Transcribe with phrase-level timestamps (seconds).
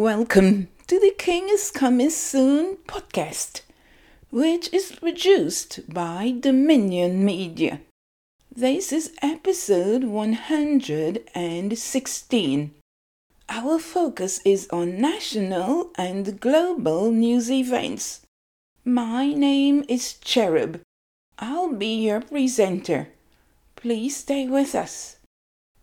[0.00, 3.60] Welcome to the King is Coming Soon podcast,
[4.30, 7.82] which is produced by Dominion Media.
[8.50, 12.74] This is episode 116.
[13.50, 18.22] Our focus is on national and global news events.
[18.82, 20.80] My name is Cherub.
[21.38, 23.08] I'll be your presenter.
[23.76, 25.18] Please stay with us.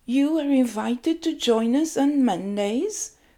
[0.08, 3.12] You are invited to join us on Mondays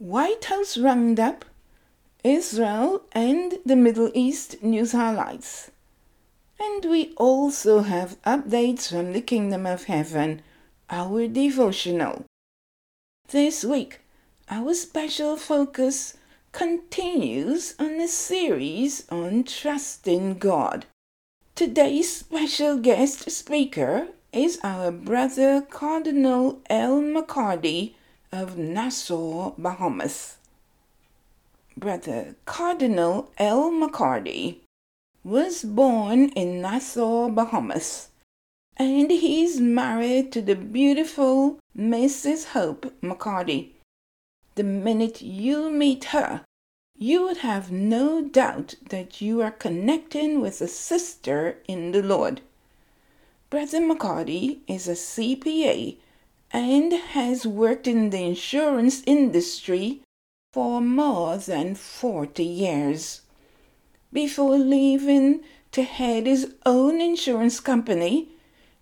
[0.00, 1.44] White House Roundup,
[2.24, 5.70] Israel and the Middle East news highlights.
[6.58, 10.40] And we also have updates from the Kingdom of Heaven,
[10.88, 12.24] our devotional.
[13.28, 14.00] This week,
[14.48, 16.16] our special focus
[16.52, 20.86] continues on a series on trusting God.
[21.54, 27.02] Today's special guest speaker is our brother Cardinal L.
[27.02, 27.96] McCardy
[28.32, 30.36] of Nassau, Bahamas.
[31.76, 33.70] Brother Cardinal L.
[33.70, 34.58] McCardy
[35.24, 38.08] was born in Nassau, Bahamas,
[38.76, 42.46] and he's married to the beautiful Mrs.
[42.48, 43.70] Hope McCardy.
[44.54, 46.44] The minute you meet her,
[46.96, 52.42] you would have no doubt that you are connecting with a sister in the Lord.
[53.48, 55.96] Brother McCardy is a CPA
[56.52, 60.00] and has worked in the insurance industry
[60.52, 63.22] for more than 40 years.
[64.12, 68.28] Before leaving to head his own insurance company,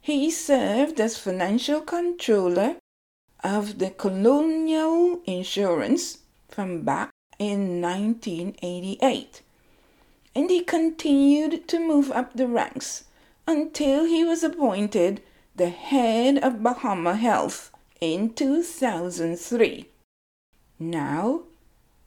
[0.00, 2.76] he served as financial controller
[3.44, 6.18] of the Colonial Insurance
[6.48, 9.42] from back in 1988.
[10.34, 13.04] And he continued to move up the ranks
[13.46, 15.20] until he was appointed
[15.58, 19.88] the head of Bahama Health in 2003.
[20.78, 21.40] Now,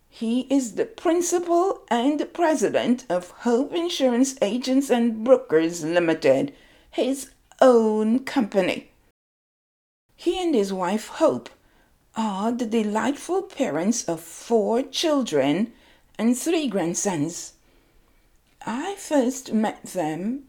[0.10, 6.54] he is the principal and president of Hope Insurance Agents and Brokers Limited,
[6.92, 8.92] his own company.
[10.16, 11.50] He and his wife Hope
[12.16, 15.74] are the delightful parents of four children
[16.18, 17.54] and three grandsons.
[18.66, 20.44] I first met them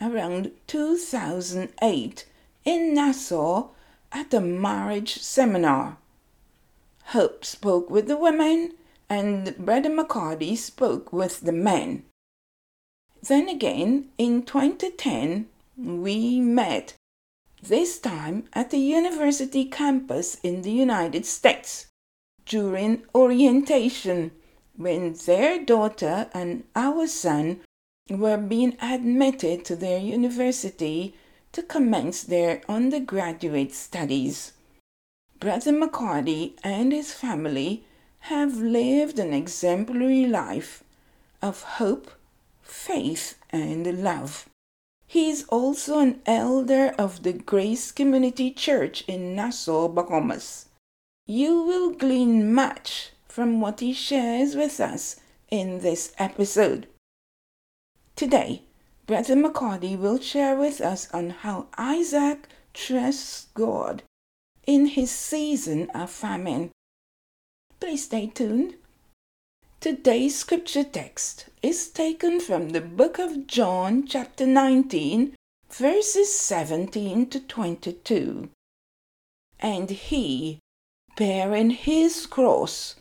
[0.00, 2.24] around 2008
[2.64, 3.70] in Nassau
[4.12, 5.98] at a marriage seminar.
[7.06, 8.72] Hope spoke with the women,
[9.08, 12.04] and Brother McCardy spoke with the men.
[13.22, 15.46] Then again, in 2010,
[15.76, 16.94] we met,
[17.62, 21.86] this time at the university campus in the United States,
[22.44, 24.30] during orientation,
[24.76, 27.60] when their daughter and our son
[28.08, 31.14] were being admitted to their university
[31.52, 34.52] to commence their undergraduate studies.
[35.40, 37.84] Brother McCardy and his family
[38.20, 40.82] have lived an exemplary life
[41.40, 42.10] of hope,
[42.62, 44.48] faith, and love.
[45.06, 50.66] He is also an elder of the Grace Community Church in Nassau, Bahamas.
[51.26, 55.20] You will glean much from what he shares with us
[55.50, 56.88] in this episode.
[58.16, 58.62] Today,
[59.08, 64.02] Brother McCardy will share with us on how Isaac trusts God
[64.66, 66.72] in his season of famine.
[67.80, 68.74] Please stay tuned.
[69.80, 75.34] Today's scripture text is taken from the book of John, chapter 19,
[75.70, 78.50] verses 17 to 22.
[79.58, 80.58] And he,
[81.16, 82.96] bearing his cross,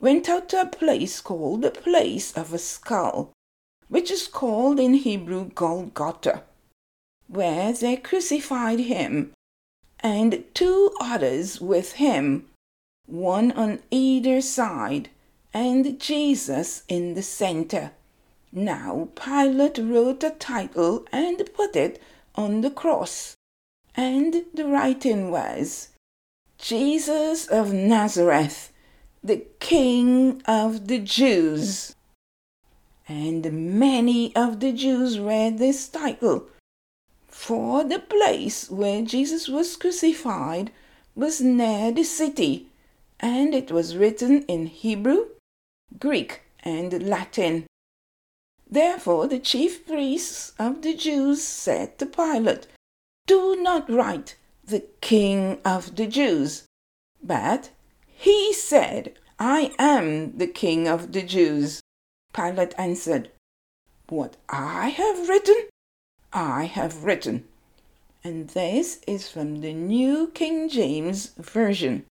[0.00, 3.32] went out to a place called the place of a skull
[3.92, 6.44] which is called in Hebrew Golgotha,
[7.28, 9.34] where they crucified him,
[10.00, 12.46] and two others with him,
[13.04, 15.10] one on either side,
[15.52, 17.90] and Jesus in the center.
[18.50, 22.00] Now Pilate wrote a title and put it
[22.34, 23.36] on the cross,
[23.94, 25.90] and the writing was
[26.56, 28.72] Jesus of Nazareth,
[29.22, 31.94] the King of the Jews.
[33.12, 36.46] And many of the Jews read this title,
[37.28, 40.72] for the place where Jesus was crucified
[41.14, 42.70] was near the city,
[43.20, 45.26] and it was written in Hebrew,
[45.98, 47.66] Greek, and Latin.
[48.66, 52.66] Therefore the chief priests of the Jews said to Pilate,
[53.26, 56.64] Do not write the King of the Jews,
[57.22, 57.72] but
[58.06, 61.81] he said, I am the King of the Jews.
[62.32, 63.30] Pilate answered,
[64.08, 65.68] What I have written,
[66.32, 67.46] I have written.
[68.24, 72.06] And this is from the New King James Version.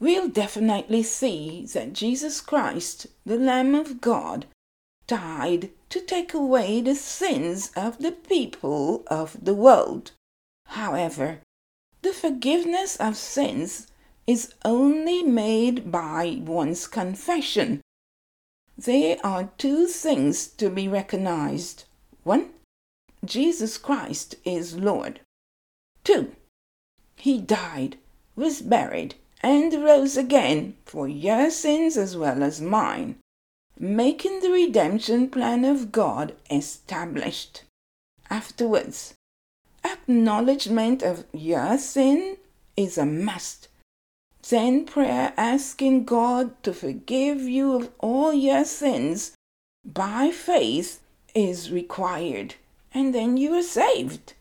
[0.00, 4.46] We'll definitely see that Jesus Christ, the Lamb of God,
[5.06, 10.12] died to take away the sins of the people of the world.
[10.66, 11.40] However,
[12.02, 13.88] the forgiveness of sins
[14.26, 17.80] is only made by one's confession.
[18.76, 21.84] There are two things to be recognized.
[22.24, 22.50] One,
[23.24, 25.20] Jesus Christ is Lord.
[26.02, 26.34] Two,
[27.16, 27.98] He died,
[28.34, 33.16] was buried, and rose again for your sins as well as mine,
[33.78, 37.62] making the redemption plan of God established.
[38.28, 39.14] Afterwards,
[39.84, 42.38] acknowledgement of your sin
[42.76, 43.68] is a must.
[44.48, 49.34] Then prayer asking God to forgive you of all your sins
[49.84, 51.00] by faith
[51.34, 52.56] is required,
[52.92, 54.34] and then you are saved.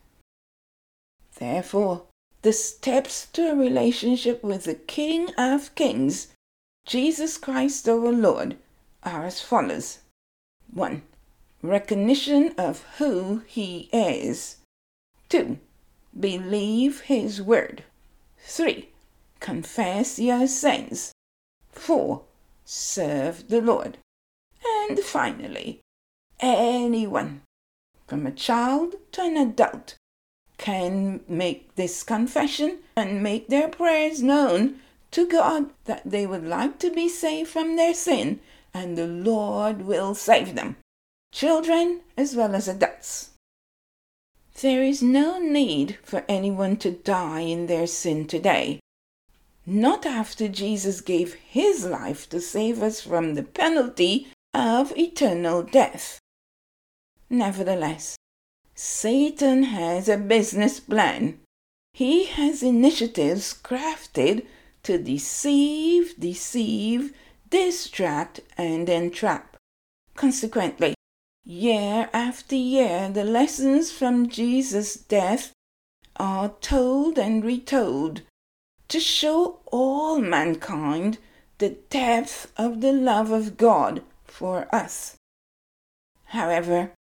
[1.36, 2.04] Therefore,
[2.42, 6.34] the steps to a relationship with the King of Kings,
[6.86, 8.58] Jesus Christ our Lord,
[9.04, 10.00] are as follows
[10.74, 11.02] 1.
[11.62, 14.58] Recognition of who He is.
[15.30, 15.58] 2.
[16.20, 17.84] Believe His word.
[18.40, 18.90] 3.
[19.44, 21.12] Confess your sins.
[21.74, 22.22] 4.
[22.64, 23.98] Serve the Lord.
[24.66, 25.82] And finally,
[26.40, 27.42] anyone,
[28.08, 29.98] from a child to an adult,
[30.58, 34.80] can make this confession and make their prayers known
[35.12, 38.40] to God that they would like to be saved from their sin,
[38.74, 40.78] and the Lord will save them,
[41.34, 43.32] children as well as adults.
[44.62, 48.80] There is no need for anyone to die in their sin today.
[49.66, 56.20] Not after Jesus gave his life to save us from the penalty of eternal death.
[57.30, 58.18] Nevertheless,
[58.76, 61.40] Satan has a business plan.
[61.94, 64.46] He has initiatives crafted
[64.84, 67.14] to deceive, deceive,
[67.50, 69.56] distract, and entrap.
[70.16, 70.94] Consequently,
[71.46, 75.52] Year after year, the lessons from Jesus' death
[76.16, 78.22] are told and retold
[78.94, 81.18] to show all mankind
[81.58, 85.16] the depth of the love of God for us.
[86.26, 86.92] However,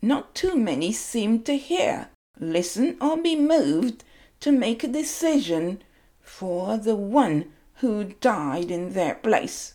[0.00, 2.08] not too many seem to hear,
[2.40, 4.04] listen, or be moved
[4.40, 5.82] to make a decision
[6.22, 9.74] for the one who died in their place.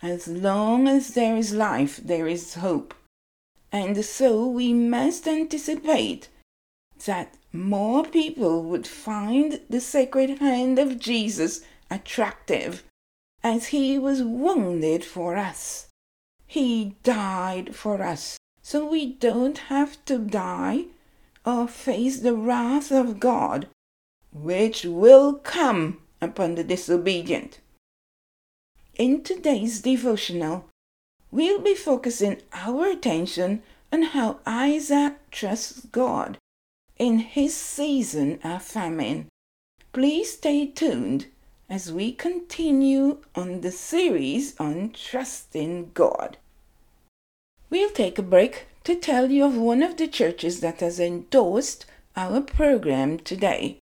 [0.00, 2.94] As long as there is life, there is hope.
[3.70, 6.30] And so we must anticipate
[7.06, 11.60] that more people would find the sacred hand of Jesus
[11.90, 12.82] attractive
[13.42, 15.88] as he was wounded for us.
[16.46, 20.86] He died for us, so we don't have to die
[21.44, 23.68] or face the wrath of God,
[24.32, 27.58] which will come upon the disobedient.
[28.96, 30.66] In today's devotional,
[31.30, 36.38] we'll be focusing our attention on how Isaac trusts God
[37.02, 39.26] in his season of famine.
[39.92, 41.26] Please stay tuned
[41.68, 46.36] as we continue on the series on trusting God.
[47.68, 51.86] We'll take a break to tell you of one of the churches that has endorsed
[52.16, 53.78] our program today.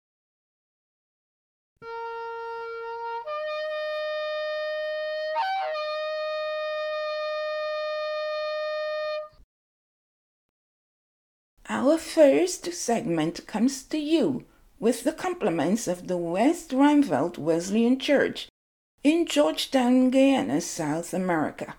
[11.90, 14.46] Our first segment comes to you
[14.80, 18.48] with the compliments of the West Ruimveldt Wesleyan Church
[19.04, 21.74] in Georgetown, Guyana, South America.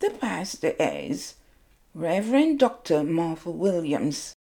[0.00, 1.36] The pastor is
[1.94, 3.02] Reverend Dr.
[3.02, 4.34] Martha Williams.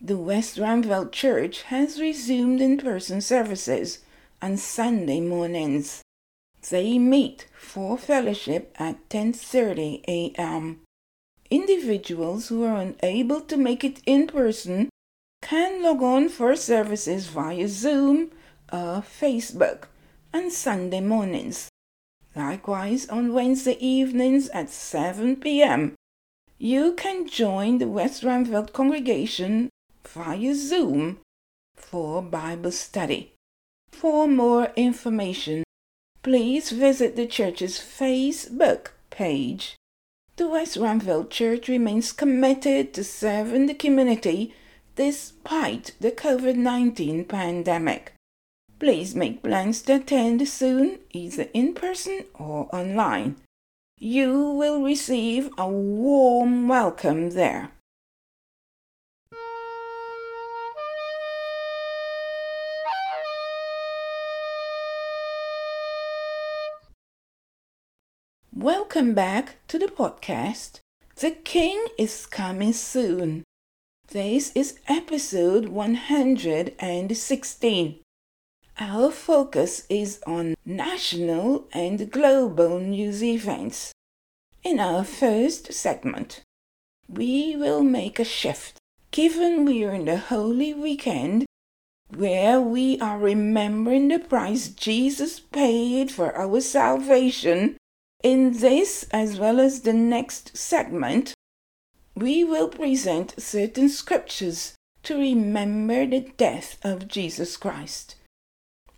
[0.00, 3.98] The West Ruimveldt Church has resumed in-person services
[4.40, 6.00] on Sunday mornings.
[6.70, 10.80] They meet for fellowship at 10:30 a.m.
[11.54, 14.88] Individuals who are unable to make it in person
[15.40, 18.32] can log on for services via Zoom
[18.72, 19.84] or Facebook
[20.32, 21.68] on Sunday mornings.
[22.34, 25.94] Likewise, on Wednesday evenings at 7 p.m.,
[26.58, 29.70] you can join the West Ruimveldt congregation
[30.08, 31.18] via Zoom
[31.76, 33.32] for Bible study.
[33.92, 35.62] For more information,
[36.24, 39.76] please visit the church's Facebook page.
[40.36, 44.52] The West Ruimveldt Church remains committed to serving the community
[44.96, 48.14] despite the COVID 19 pandemic.
[48.80, 53.36] Please make plans to attend soon, either in person or online.
[54.00, 57.70] You will receive a warm welcome there.
[68.56, 70.78] Welcome back to the podcast.
[71.16, 73.42] The King is coming soon.
[74.06, 77.98] This is episode 116.
[78.78, 83.92] Our focus is on national and global news events.
[84.62, 86.42] In our first segment,
[87.08, 88.76] we will make a shift
[89.10, 91.44] given we are in the Holy Weekend
[92.14, 97.78] where we are remembering the price Jesus paid for our salvation
[98.24, 101.34] in this, as well as the next segment,
[102.16, 108.16] we will present certain scriptures to remember the death of Jesus Christ.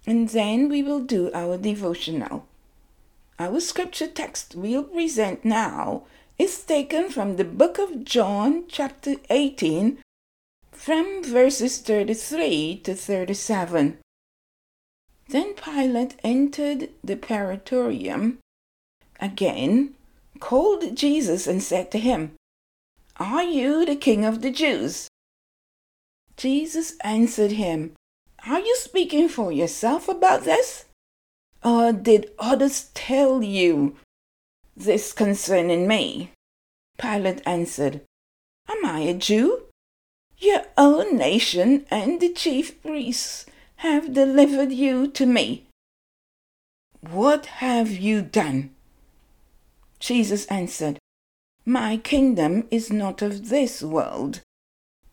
[0.07, 2.47] And then we will do our devotional.
[3.41, 6.05] Our scripture text we'll present now
[6.39, 9.99] is taken from the book of John, chapter 18,
[10.71, 13.99] from verses 33 to 37.
[15.29, 18.39] Then Pilate entered the praetorium
[19.21, 19.95] again,
[20.41, 22.35] called Jesus and said to him,
[23.19, 25.09] Are you the king of the Jews?
[26.37, 27.95] Jesus answered him,
[28.47, 30.85] Are you speaking for yourself about this?
[31.65, 33.97] Or did others tell you
[34.77, 36.33] this concerning me?
[36.99, 38.03] Pilate answered,
[38.69, 39.63] Am I a Jew?
[40.39, 43.47] Your own nation and the chief priests
[43.77, 45.67] have delivered you to me.
[47.01, 48.76] What have you done?
[49.99, 50.99] Jesus answered,
[51.65, 54.41] My kingdom is not of this world.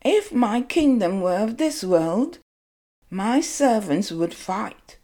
[0.03, 2.39] If my kingdom were of this world,
[3.09, 4.97] my servants would fight,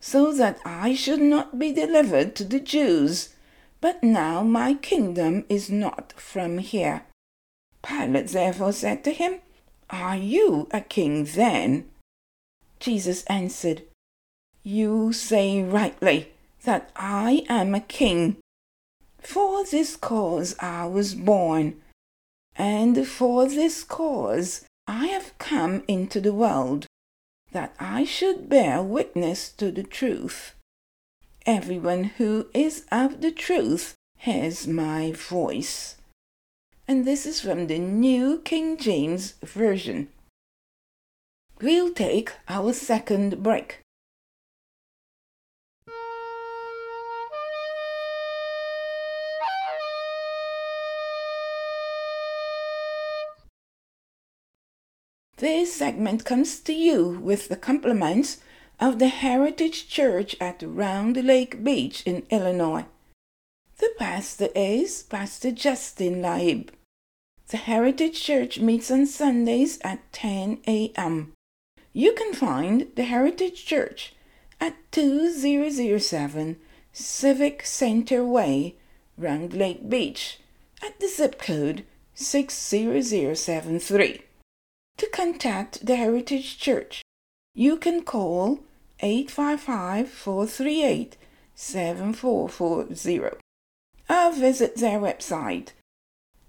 [0.00, 3.34] so that I should not be delivered to the Jews.
[3.80, 7.04] But now my kingdom is not from here.
[7.82, 9.40] Pilate therefore said to him,
[9.90, 11.90] Are you a king then?
[12.78, 13.82] Jesus answered,
[14.62, 16.32] You say rightly
[16.64, 18.36] that I am a king.
[19.22, 21.80] For this cause I was born,
[22.56, 26.86] and for this cause I have come into the world,
[27.52, 30.54] that I should bear witness to the truth.
[31.46, 35.96] Everyone who is of the truth has my voice.
[36.88, 40.08] And this is from the New King James Version.
[41.60, 43.81] We'll take our second break.
[55.42, 58.38] This segment comes to you with the compliments
[58.78, 62.84] of the Heritage Church at Round Lake Beach in Illinois.
[63.78, 66.68] The pastor is Pastor Justin Laib.
[67.48, 71.32] The Heritage Church meets on Sundays at 10 a.m.
[71.92, 74.14] You can find the Heritage Church
[74.60, 76.56] at 2007
[76.92, 78.76] Civic Center Way,
[79.18, 80.38] Round Lake Beach,
[80.80, 81.84] at the zip code
[82.14, 84.20] 60073.
[85.02, 87.02] To contact the Heritage Church,
[87.56, 88.60] you can call
[89.00, 91.16] 855 438
[91.56, 93.36] 7440
[94.08, 95.70] or visit their website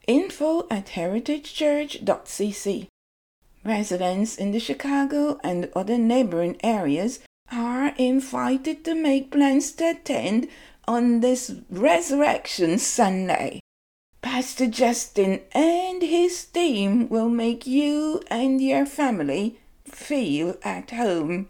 [0.06, 2.88] info at heritagechurch.cc.
[3.66, 10.48] Residents in the Chicago and other neighboring areas are invited to make plans to attend
[10.88, 13.63] on this Resurrection Sunday.
[14.24, 21.50] Pastor Justin and his team will make you and your family feel at home.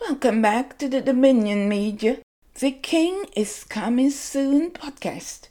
[0.00, 2.18] Welcome back to the Dominion Media.
[2.60, 5.48] The King is Coming Soon podcast.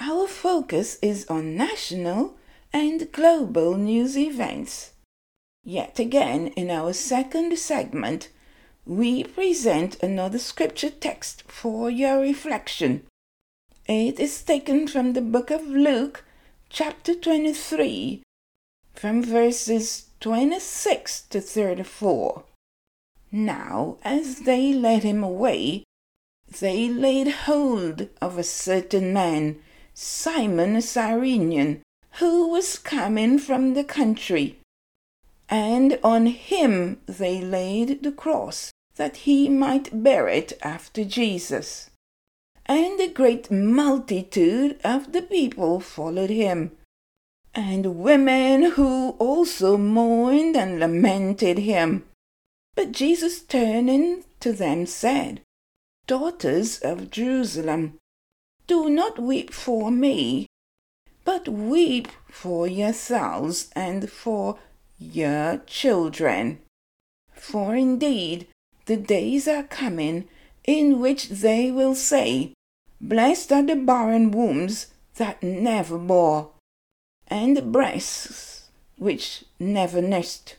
[0.00, 2.36] Our focus is on national
[2.72, 4.92] and global news events.
[5.64, 8.28] Yet again, in our second segment,
[8.86, 13.06] we present another scripture text for your reflection.
[13.86, 16.24] It is taken from the book of Luke,
[16.70, 18.22] chapter 23,
[18.94, 22.44] from verses 26 to 34.
[23.32, 25.84] Now, as they led him away,
[26.60, 29.60] they laid hold of a certain man
[29.94, 34.59] Simon a Cyrenian, who was coming from the country.
[35.50, 41.90] And on him they laid the cross, that he might bear it after Jesus.
[42.66, 46.76] And a great multitude of the people followed him,
[47.52, 52.04] and women who also mourned and lamented him.
[52.76, 55.40] But Jesus turning to them said,
[56.06, 57.98] Daughters of Jerusalem,
[58.68, 60.46] do not weep for me,
[61.24, 64.58] but weep for yourselves and for
[65.00, 66.60] your children.
[67.32, 68.46] For indeed
[68.84, 70.28] the days are coming
[70.64, 72.52] in which they will say,
[73.00, 76.50] Blessed are the barren wombs that never bore,
[77.26, 80.56] and the breasts which never nursed.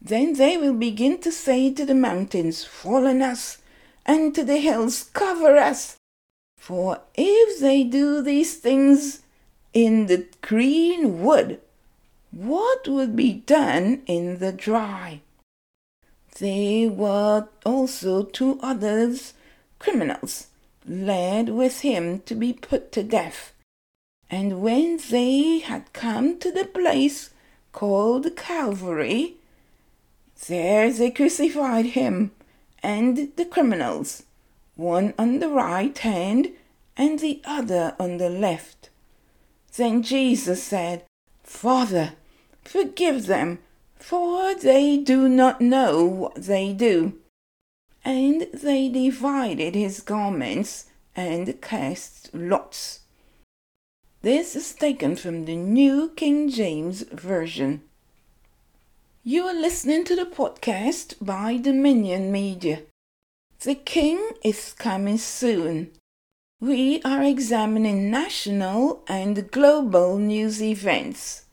[0.00, 3.58] Then they will begin to say to the mountains, Fall on us,
[4.06, 5.96] and to the hills, Cover us.
[6.56, 9.20] For if they do these things
[9.74, 11.60] in the green wood,
[12.32, 15.20] what would be done in the dry?
[16.38, 19.34] There were also two others,
[19.78, 20.46] criminals,
[20.86, 23.52] led with him to be put to death.
[24.30, 27.30] And when they had come to the place
[27.72, 29.36] called Calvary,
[30.48, 32.32] there they crucified him
[32.82, 34.22] and the criminals,
[34.74, 36.48] one on the right hand
[36.96, 38.88] and the other on the left.
[39.76, 41.04] Then Jesus said,
[41.44, 42.14] Father,
[42.64, 43.58] forgive them,
[43.96, 47.18] for they do not know what they do.
[48.04, 53.00] And they divided his garments and cast lots.
[54.22, 57.82] This is taken from the New King James Version.
[59.24, 62.82] You are listening to the podcast by Dominion Media.
[63.60, 65.92] The King is coming soon.
[66.60, 71.44] We are examining national and global news events.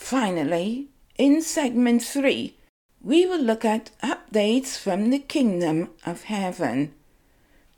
[0.00, 2.56] Finally, in segment 3,
[3.00, 6.92] we will look at updates from the Kingdom of Heaven.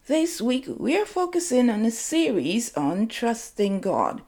[0.07, 4.23] This week, we are focusing on a series on trusting God.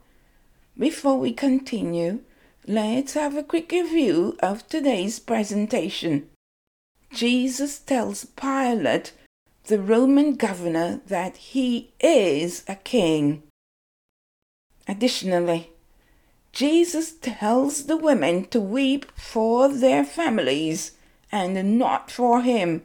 [0.76, 2.18] Before we continue,
[2.66, 6.28] let's have a quick review of today's presentation.
[7.10, 9.12] Jesus tells Pilate,
[9.68, 13.44] the Roman governor, that he is a king.
[14.86, 15.70] Additionally,
[16.54, 20.92] Jesus tells the women to weep for their families
[21.32, 22.84] and not for him,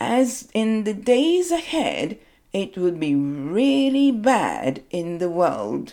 [0.00, 2.18] as in the days ahead
[2.54, 5.92] it would be really bad in the world.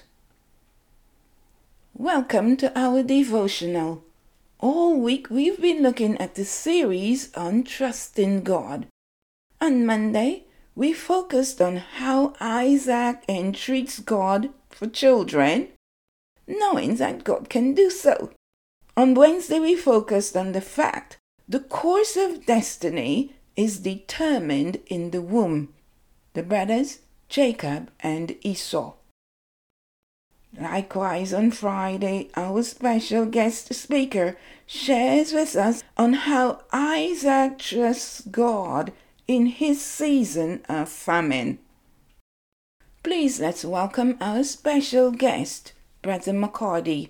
[1.93, 4.01] Welcome to our devotional.
[4.61, 8.87] All week we've been looking at the series on trusting God.
[9.59, 15.67] On Monday, we focused on how Isaac entreats God for children
[16.49, 18.31] knowing that God can do so.
[18.97, 25.21] On Wednesday, we focused on the fact the course of destiny is determined in the
[25.21, 25.73] womb.
[26.33, 28.93] The brothers, Jacob and Esau.
[30.59, 34.35] Likewise, on Friday, our special guest speaker
[34.65, 38.91] shares with us on how Isaac trusts God
[39.27, 41.59] in his season of famine.
[43.03, 47.09] Please let's welcome our special guest, Brother McCardy,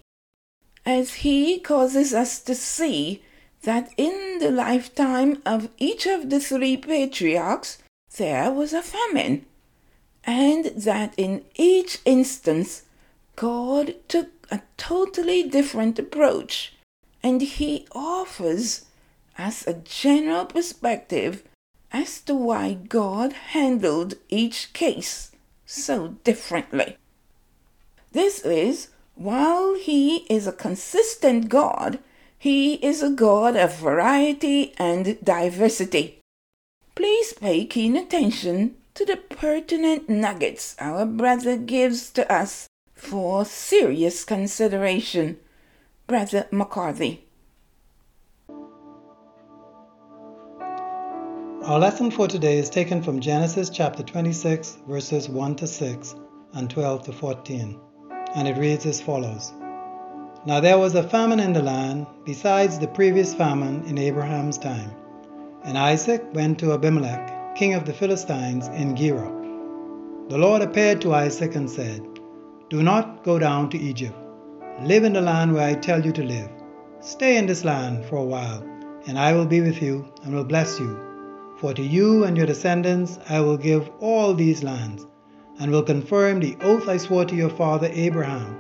[0.86, 3.22] as he causes us to see
[3.62, 7.78] that in the lifetime of each of the three patriarchs
[8.18, 9.46] there was a famine,
[10.24, 12.84] and that in each instance
[13.36, 16.74] God took a totally different approach,
[17.22, 18.86] and he offers
[19.38, 21.44] us a general perspective
[21.92, 25.32] as to why God handled each case
[25.66, 26.98] so differently.
[28.12, 32.00] This is, while He is a consistent God,
[32.38, 36.20] He is a God of variety and diversity.
[36.96, 44.26] Please pay keen attention to the pertinent nuggets our brother gives to us for serious
[44.26, 45.38] consideration.
[46.08, 47.20] Brother McCardy.
[51.64, 56.16] Our lesson for today is taken from Genesis chapter 26, verses 1 to 6
[56.56, 57.80] and 12 to 14
[58.36, 59.54] and it reads as follows
[60.46, 64.92] Now there was a famine in the land, besides the previous famine in Abraham's time.
[65.64, 69.32] And Isaac went to Abimelech, king of the Philistines, in Gerar.
[70.30, 72.02] The Lord appeared to Isaac and said,
[72.70, 74.16] Do not go down to Egypt.
[74.82, 76.50] Live in the land where I tell you to live.
[77.02, 78.62] Stay in this land for a while,
[79.08, 80.92] and I will be with you and will bless you.
[81.58, 85.06] For to you and your descendants I will give all these lands
[85.60, 88.58] and will confirm the oath I swore to your father Abraham.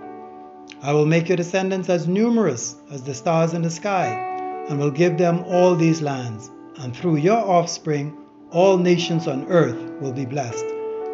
[0.81, 4.91] I will make your descendants as numerous as the stars in the sky, and will
[4.91, 8.15] give them all these lands, and through your offspring
[8.51, 10.65] all nations on earth will be blessed,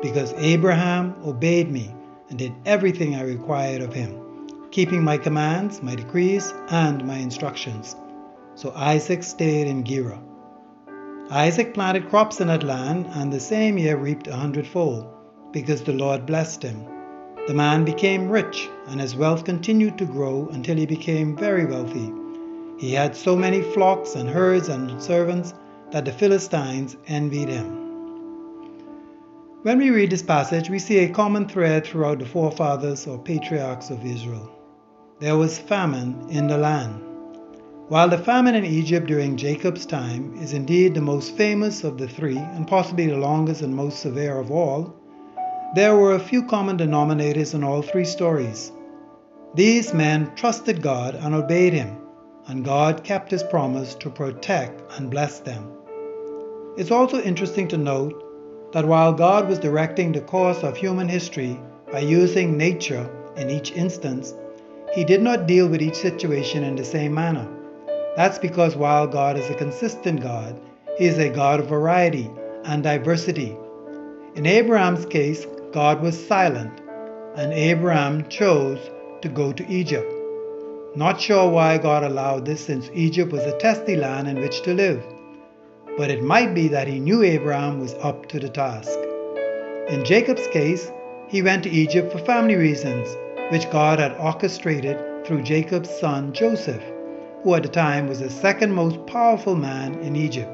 [0.01, 1.93] because Abraham obeyed me
[2.29, 7.95] and did everything I required of him, keeping my commands, my decrees, and my instructions.
[8.55, 10.19] So Isaac stayed in Gerar.
[11.29, 15.07] Isaac planted crops in that land, and the same year reaped a hundredfold,
[15.55, 16.85] because the Lord blessed him.
[17.47, 22.11] The man became rich, and his wealth continued to grow until he became very wealthy.
[22.77, 25.53] He had so many flocks and herds and servants
[25.91, 27.67] that the Philistines envied him.
[29.61, 33.89] When we read this passage, we see a common thread throughout the forefathers or patriarchs
[33.89, 34.51] of Israel.
[35.21, 37.01] There was famine in the land.
[37.87, 42.09] While the famine in Egypt during Jacob's time is indeed the most famous of the
[42.09, 44.93] three, and possibly the longest and most severe of all,
[45.75, 48.71] there were a few common denominators in all three stories.
[49.55, 51.97] These men trusted God and obeyed Him,
[52.47, 55.69] and God kept His promise to protect and bless them.
[56.77, 61.59] It's also interesting to note that while God was directing the course of human history
[61.91, 64.33] by using nature in each instance,
[64.93, 67.49] He did not deal with each situation in the same manner.
[68.15, 70.57] That's because while God is a consistent God,
[70.97, 72.31] He is a God of variety
[72.63, 73.57] and diversity.
[74.35, 76.79] In Abraham's case, God was silent,
[77.35, 78.79] and Abraham chose
[79.21, 80.09] to go to Egypt.
[80.95, 84.73] Not sure why God allowed this since Egypt was a testy land in which to
[84.73, 85.03] live,
[85.97, 88.97] but it might be that He knew Abraham was up to the task.
[89.89, 90.89] In Jacob's case,
[91.27, 93.13] he went to Egypt for family reasons,
[93.51, 96.83] which God had orchestrated through Jacob's son Joseph
[97.43, 100.49] who at the time was the second most powerful man in Egypt.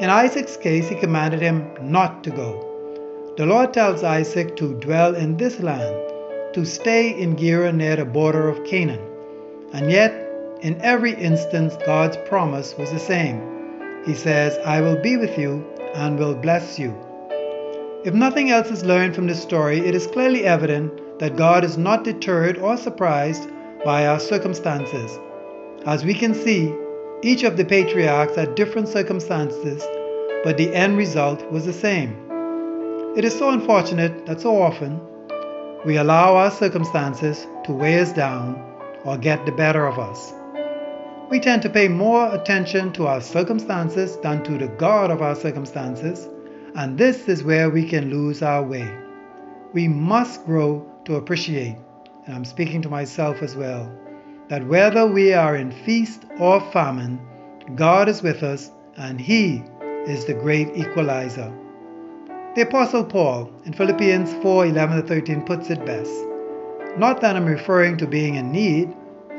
[0.00, 2.67] In Isaac's case, he commanded him not to go.
[3.38, 5.94] The Lord tells Isaac to dwell in this land,
[6.54, 8.98] to stay in Gerar near the border of Canaan.
[9.72, 10.12] And yet,
[10.60, 13.40] in every instance, God's promise was the same.
[14.04, 16.92] He says, I will be with you and will bless you.
[18.04, 21.78] If nothing else is learned from this story, it is clearly evident that God is
[21.78, 23.48] not deterred or surprised
[23.84, 25.16] by our circumstances.
[25.86, 26.74] As we can see,
[27.22, 29.80] each of the patriarchs had different circumstances,
[30.42, 32.27] but the end result was the same.
[33.18, 35.00] It is so unfortunate that so often
[35.84, 38.62] we allow our circumstances to weigh us down
[39.04, 40.32] or get the better of us.
[41.28, 45.34] We tend to pay more attention to our circumstances than to the God of our
[45.34, 46.28] circumstances,
[46.76, 48.88] and this is where we can lose our way.
[49.72, 51.76] We must grow to appreciate,
[52.26, 53.90] and I'm speaking to myself as well
[54.46, 57.18] that whether we are in feast or famine,
[57.74, 59.64] God is with us and He
[60.06, 61.52] is the great equalizer.
[62.58, 66.10] The Apostle Paul in Philippians 4 11 13 puts it best.
[66.96, 68.92] Not that I'm referring to being in need,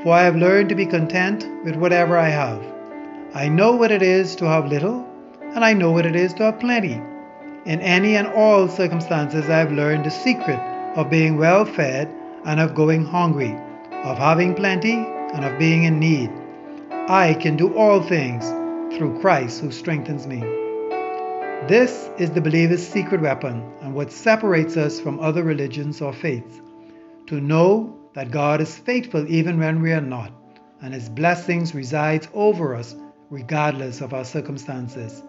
[0.04, 2.64] for I have learned to be content with whatever I have.
[3.34, 5.06] I know what it is to have little,
[5.54, 6.94] and I know what it is to have plenty.
[7.66, 10.62] In any and all circumstances, I have learned the secret
[10.96, 12.08] of being well fed
[12.46, 13.54] and of going hungry
[14.06, 16.32] of having plenty and of being in need.
[17.10, 18.48] I can do all things
[18.96, 20.59] through Christ who strengthens me.
[21.68, 26.62] This is the believer's secret weapon and what separates us from other religions or faiths.
[27.28, 30.32] To know that God is faithful even when we are not,
[30.82, 32.96] and His blessings resides over us
[33.30, 35.22] regardless of our circumstances.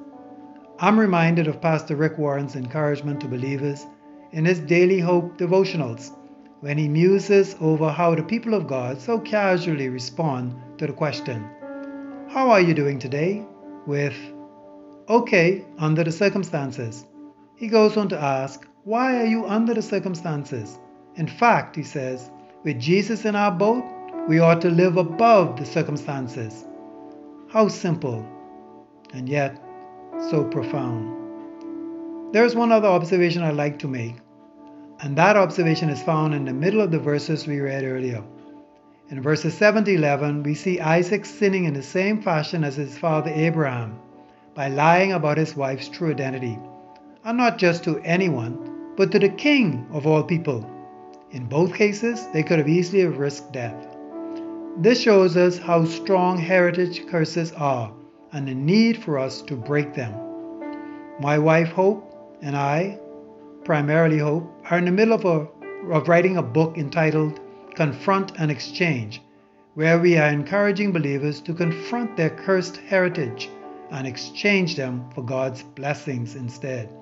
[0.78, 3.86] I'm reminded of Pastor Rick Warren's encouragement to believers
[4.32, 6.16] in his Daily Hope devotionals
[6.60, 11.44] when he muses over how the people of God so casually respond to the question,
[12.28, 13.44] How are you doing today?
[13.86, 14.14] with,
[15.10, 17.04] Okay, under the circumstances.
[17.56, 20.78] He goes on to ask, Why are you under the circumstances?
[21.16, 22.30] In fact, he says,
[22.62, 23.84] with Jesus in our boat,
[24.28, 26.64] we ought to live above the circumstances.
[27.48, 28.24] How simple,
[29.12, 29.60] and yet
[30.30, 32.32] so profound.
[32.32, 34.14] There is one other observation I'd like to make
[35.02, 38.22] and that observation is found in the middle of the verses we read earlier.
[39.08, 42.98] In verses 7 to 11, we see Isaac sinning in the same fashion as his
[42.98, 43.98] father Abraham
[44.60, 46.58] by lying about his wife's true identity,
[47.24, 50.62] and not just to anyone, but to the king of all people.
[51.30, 53.96] In both cases, they could have easily have risked death.
[54.76, 57.90] This shows us how strong heritage curses are
[58.32, 60.12] and the need for us to break them.
[61.20, 62.98] My wife Hope and I
[63.64, 65.48] primarily Hope, are in the middle of, a,
[65.90, 67.40] of writing a book entitled
[67.76, 69.22] Confront and Exchange,
[69.72, 73.48] where we are encouraging believers to confront their cursed heritage
[73.90, 76.92] and exchange them for God's blessings instead.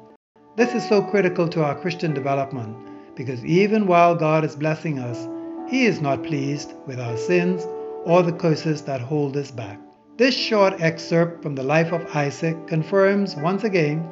[0.56, 2.76] This is so critical to our Christian development
[3.14, 5.28] because even while God is blessing us,
[5.70, 7.66] He is not pleased with our sins
[8.04, 9.78] or the curses that hold us back.
[10.16, 14.10] This short excerpt from the life of Isaac confirms once again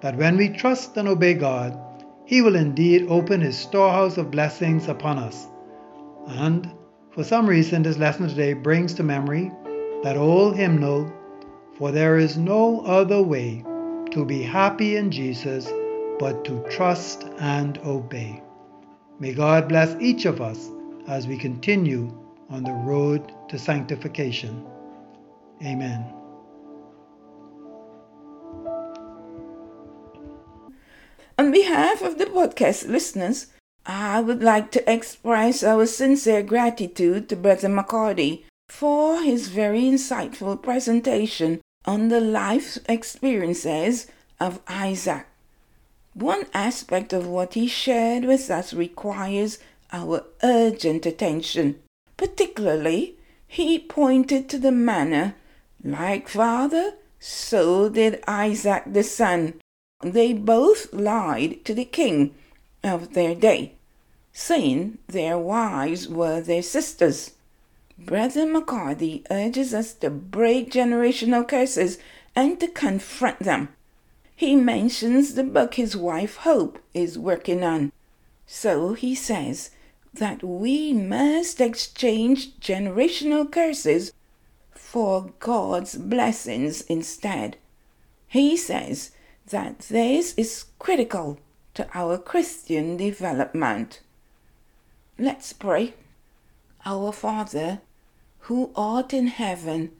[0.00, 1.78] that when we trust and obey God,
[2.24, 5.46] He will indeed open His storehouse of blessings upon us.
[6.26, 6.70] And
[7.12, 9.52] for some reason, this lesson today brings to memory
[10.02, 11.12] that old hymnal,
[11.78, 13.62] For there is no other way
[14.12, 15.70] to be happy in Jesus
[16.18, 18.42] but to trust and obey.
[19.20, 20.70] May God bless each of us
[21.06, 22.10] as we continue
[22.48, 24.64] on the road to sanctification.
[25.62, 26.04] Amen.
[31.38, 33.48] On behalf of the podcast listeners,
[33.84, 40.60] I would like to express our sincere gratitude to Brother McCardy for his very insightful
[40.60, 44.06] presentation on the life experiences
[44.40, 45.26] of Isaac.
[46.14, 49.58] One aspect of what he shared with us requires
[49.92, 51.78] our urgent attention.
[52.16, 55.34] Particularly, he pointed to the manner,
[55.84, 59.54] like father, so did Isaac the son.
[60.02, 62.34] They both lied to the king
[62.82, 63.74] of their day,
[64.32, 67.32] saying their wives were their sisters.
[67.98, 71.98] Brother McCardy urges us to break generational curses
[72.34, 73.70] and to confront them.
[74.34, 77.90] He mentions the book his wife Hope is working on.
[78.46, 79.70] So he says
[80.12, 84.12] that we must exchange generational curses
[84.74, 87.56] for God's blessings instead.
[88.28, 89.12] He says
[89.48, 91.38] that this is critical
[91.74, 94.00] to our Christian development.
[95.18, 95.94] Let's pray.
[96.84, 97.80] Our Father,
[98.46, 99.90] who art in heaven,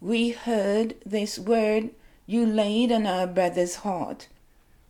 [0.00, 1.90] we heard this word
[2.24, 4.28] you laid on our brother's heart.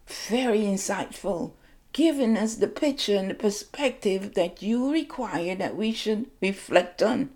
[0.06, 1.52] Very insightful,
[1.94, 7.30] giving us the picture and the perspective that you require that we should reflect on.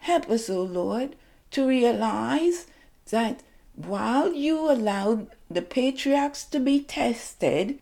[0.00, 1.16] Help us, O Lord,
[1.52, 2.66] to realize
[3.10, 3.42] that
[3.74, 7.78] while you allowed the patriarchs to be tested,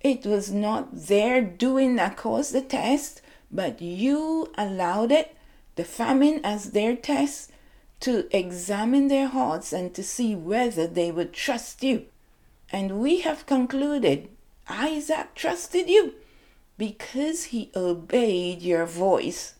[0.00, 5.36] it was not their doing that caused the test, but you allowed it,
[5.76, 7.50] the famine as their test,
[8.00, 12.04] to examine their hearts and to see whether they would trust you.
[12.70, 14.28] And we have concluded
[14.68, 16.14] Isaac trusted you
[16.78, 19.54] because he obeyed your voice.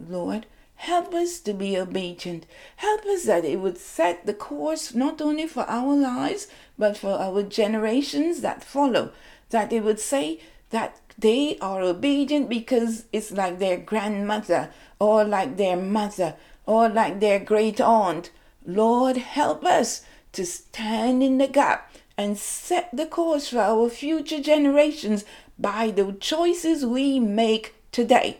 [0.00, 2.46] Lord, help us to be obedient.
[2.76, 6.46] Help us that it would set the course not only for our lives,
[6.78, 9.12] but for our generations that follow.
[9.50, 10.40] That it would say
[10.70, 14.70] that they are obedient because it's like their grandmother
[15.04, 16.34] or like their mother
[16.66, 18.30] or like their great aunt.
[18.64, 24.40] Lord, help us to stand in the gap and set the course for our future
[24.40, 25.24] generations
[25.58, 28.38] by the choices we make today.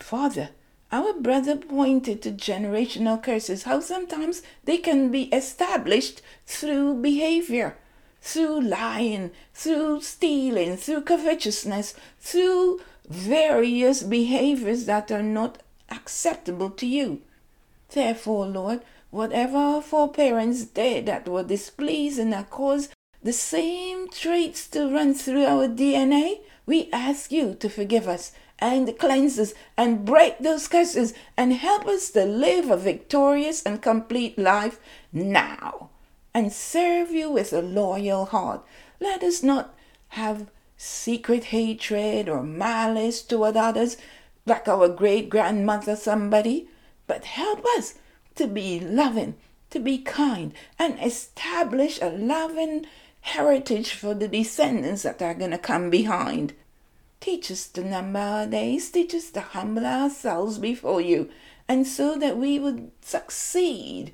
[0.00, 0.50] Father,
[0.90, 7.76] our brother pointed to generational curses, how sometimes they can be established through behavior,
[8.20, 15.58] through lying, through stealing, through covetousness, through various behaviors that are not
[15.94, 17.22] acceptable to you.
[17.90, 18.80] Therefore, Lord,
[19.10, 25.44] whatever our foreparents did that were displeasing that caused the same traits to run through
[25.44, 31.14] our DNA, we ask you to forgive us and cleanse us and break those curses
[31.36, 34.78] and help us to live a victorious and complete life
[35.12, 35.90] now
[36.34, 38.64] and serve you with a loyal heart.
[39.00, 39.74] Let us not
[40.08, 43.96] have secret hatred or malice toward others
[44.46, 46.68] like our great grandmother somebody
[47.06, 47.94] but help us
[48.34, 49.34] to be loving,
[49.70, 52.86] to be kind, and establish a loving
[53.20, 56.52] heritage for the descendants that are going to come behind.
[57.20, 61.30] Teach us to number our days, teach us to humble ourselves before you,
[61.68, 64.12] and so that we would succeed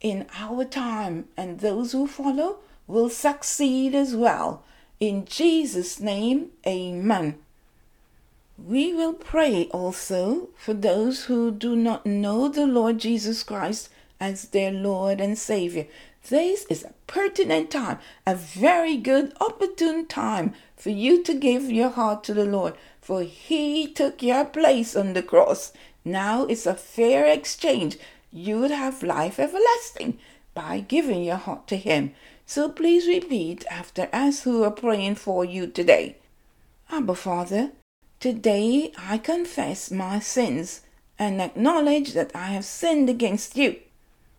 [0.00, 4.64] in our time, and those who follow will succeed as well.
[5.00, 7.38] In Jesus' name, amen.
[8.58, 14.48] We will pray also for those who do not know the Lord Jesus Christ as
[14.48, 15.86] their Lord and Savior.
[16.28, 21.90] This is a pertinent time, a very good, opportune time for you to give your
[21.90, 25.72] heart to the Lord, for He took your place on the cross.
[26.04, 27.98] Now it's a fair exchange.
[28.32, 30.18] You would have life everlasting
[30.54, 32.12] by giving your heart to Him.
[32.46, 36.16] So please repeat after us who are praying for you today.
[36.90, 37.72] Abba Father,
[38.18, 40.80] Today I confess my sins
[41.18, 43.76] and acknowledge that I have sinned against you.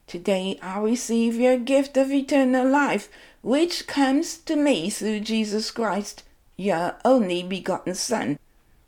[0.07, 3.07] Today I receive your gift of eternal life,
[3.43, 6.23] which comes to me through Jesus Christ,
[6.57, 8.39] your only begotten Son.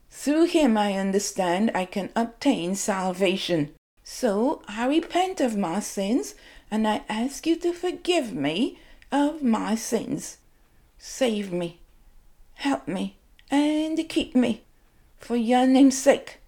[0.09, 3.75] Through him I understand I can obtain salvation.
[4.03, 6.33] So I repent of my sins
[6.71, 8.79] and I ask you to forgive me
[9.11, 10.37] of my sins.
[10.97, 11.79] Save me,
[12.55, 13.17] help me,
[13.51, 14.63] and keep me
[15.19, 16.39] for your name's sake.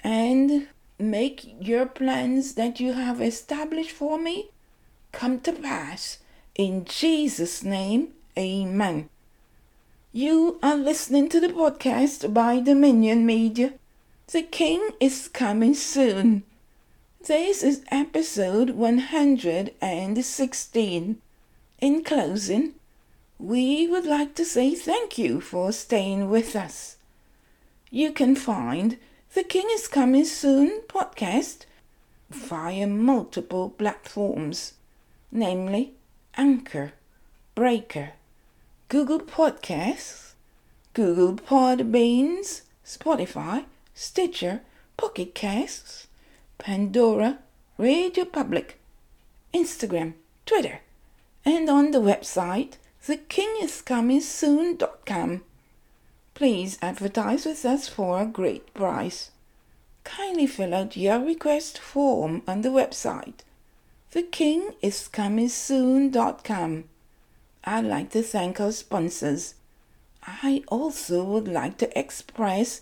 [0.00, 0.66] And
[0.98, 4.50] make your plans that you have established for me
[5.12, 6.18] come to pass.
[6.54, 9.08] In Jesus' name, amen.
[10.12, 13.72] You are listening to the podcast by Dominion Media.
[14.32, 16.42] The King is coming soon.
[17.26, 21.22] This is episode 116.
[21.80, 22.74] In closing,
[23.38, 26.96] we would like to say thank you for staying with us.
[27.92, 28.98] You can find
[29.34, 31.64] the King is Coming Soon podcast
[32.30, 34.74] via multiple platforms,
[35.32, 35.94] namely
[36.36, 36.92] Anchor,
[37.56, 38.12] Breaker,
[38.88, 40.34] Google Podcasts,
[40.94, 44.60] Google Podbeans, Spotify, Stitcher,
[44.96, 46.06] Pocket Casts,
[46.58, 47.40] Pandora,
[47.76, 48.78] Radio Public,
[49.52, 50.12] Instagram,
[50.46, 50.82] Twitter,
[51.44, 52.74] and on the website
[53.04, 55.42] thekingiscomingsoon.com.
[56.40, 59.30] Please advertise with us for a great price.
[60.04, 63.40] Kindly fill out your request form on the website
[64.14, 66.84] thekingiscomingsoon.com.
[67.64, 69.54] I'd like to thank our sponsors.
[70.26, 72.80] I also would like to express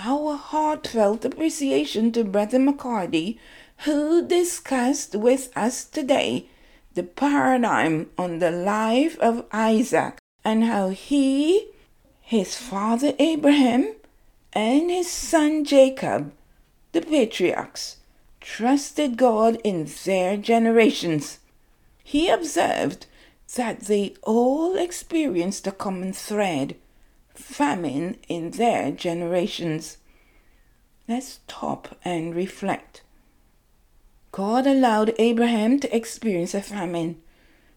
[0.00, 3.38] our heartfelt appreciation to Brother McCardy,
[3.84, 6.46] who discussed with us today
[6.94, 11.68] the paradigm on the life of Isaac and how he
[12.26, 13.94] his father Abraham
[14.52, 16.32] and his son Jacob,
[16.90, 17.98] the patriarchs,
[18.40, 21.38] trusted God in their generations.
[22.02, 23.06] He observed
[23.54, 26.74] that they all experienced a common thread
[27.32, 29.98] famine in their generations.
[31.06, 33.02] Let's stop and reflect.
[34.32, 37.22] God allowed Abraham to experience a famine.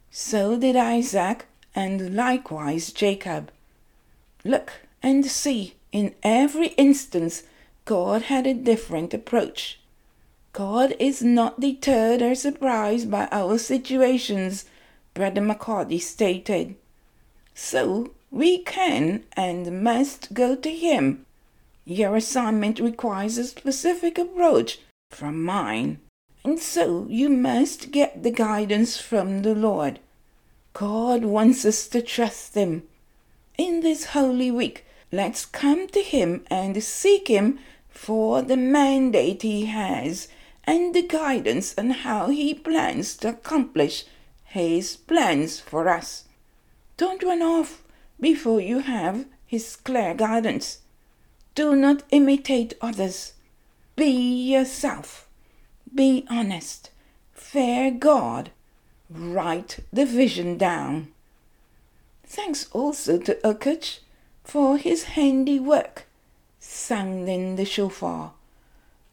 [0.09, 3.51] So did Isaac and likewise Jacob.
[4.49, 4.71] Look
[5.03, 7.43] and see, in every instance,
[7.85, 9.79] God had a different approach.
[10.53, 14.65] God is not deterred or surprised by our situations,
[15.13, 16.73] Brother McCardy stated.
[17.53, 21.27] So we can and must go to Him.
[21.85, 24.79] Your assignment requires a specific approach
[25.11, 25.99] from mine,
[26.43, 29.99] and so you must get the guidance from the Lord.
[30.73, 32.81] God wants us to trust Him
[33.59, 39.65] in this holy week, let's come to Him and seek Him for the mandate He
[39.65, 40.29] has
[40.63, 44.05] and the guidance on how He plans to accomplish
[44.45, 46.23] His plans for us.
[46.95, 47.83] Don't run off
[48.17, 50.79] before you have His clear guidance.
[51.53, 53.33] Do not imitate others.
[53.97, 54.05] Be
[54.53, 55.27] yourself.
[55.93, 56.91] Be honest.
[57.33, 58.51] Fear God.
[59.09, 61.09] Write the vision down.
[62.29, 63.99] Thanks also to Urkuch
[64.43, 66.05] for his handiwork,
[66.59, 68.33] sounding the shofar.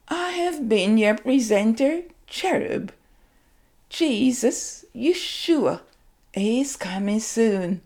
[0.09, 2.93] I have been your presenter, Cherub.
[3.89, 5.81] Jesus, Yeshua,
[6.35, 7.81] is coming soon.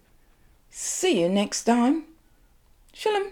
[0.68, 2.06] See you next time.
[2.92, 3.28] Shalom.